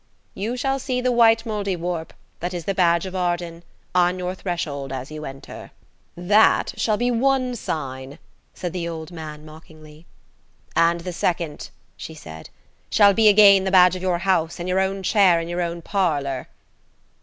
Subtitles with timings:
[0.33, 3.61] "You shall see the white Mouldiwarp, that is the badge of Arden,
[3.93, 5.69] on your threshold as you enter."
[6.17, 8.17] "That shall be one sign,"
[8.55, 10.07] said the old man mockingly.
[10.75, 12.49] "And the second," she said,
[12.89, 15.83] "shall be again the badge of your house, in your own chair in your own
[15.83, 16.47] parlour."